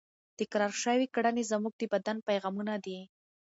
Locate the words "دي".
2.85-2.99